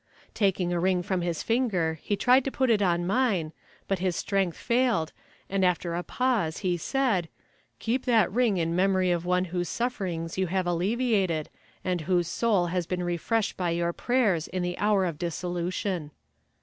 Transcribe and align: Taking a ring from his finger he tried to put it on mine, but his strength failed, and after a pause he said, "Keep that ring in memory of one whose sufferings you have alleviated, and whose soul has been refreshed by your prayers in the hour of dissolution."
Taking 0.33 0.73
a 0.73 0.79
ring 0.79 1.03
from 1.03 1.21
his 1.21 1.43
finger 1.43 1.99
he 2.01 2.15
tried 2.15 2.43
to 2.45 2.51
put 2.51 2.71
it 2.71 2.81
on 2.81 3.05
mine, 3.05 3.53
but 3.87 3.99
his 3.99 4.15
strength 4.15 4.57
failed, 4.57 5.13
and 5.47 5.63
after 5.63 5.93
a 5.93 6.01
pause 6.01 6.57
he 6.65 6.75
said, 6.75 7.29
"Keep 7.77 8.05
that 8.05 8.31
ring 8.31 8.57
in 8.57 8.75
memory 8.75 9.11
of 9.11 9.25
one 9.25 9.45
whose 9.53 9.69
sufferings 9.69 10.39
you 10.39 10.47
have 10.47 10.65
alleviated, 10.65 11.51
and 11.85 12.01
whose 12.01 12.27
soul 12.27 12.65
has 12.73 12.87
been 12.87 13.03
refreshed 13.03 13.55
by 13.57 13.69
your 13.69 13.93
prayers 13.93 14.47
in 14.47 14.63
the 14.63 14.75
hour 14.79 15.05
of 15.05 15.19
dissolution." 15.19 16.09